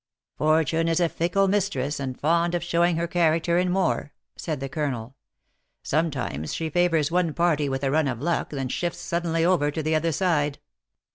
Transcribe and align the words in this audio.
"Fortune 0.39 0.87
is 0.87 0.99
a 0.99 1.07
fickle 1.07 1.47
mistress, 1.47 1.99
and 1.99 2.19
fond 2.19 2.55
of 2.55 2.63
showing 2.63 2.95
her 2.95 3.05
character 3.05 3.59
in 3.59 3.71
war," 3.71 4.13
said 4.35 4.59
the 4.59 4.67
colonel." 4.67 5.15
Sometimes 5.83 6.55
she 6.55 6.71
favors 6.71 7.11
one 7.11 7.35
party 7.35 7.69
with 7.69 7.83
a 7.83 7.91
run 7.91 8.07
of 8.07 8.19
luck, 8.19 8.49
then 8.49 8.67
shifts 8.67 8.97
suddenly 8.99 9.45
over 9.45 9.69
to 9.69 9.83
the 9.83 9.93
other 9.93 10.11
side. 10.11 10.57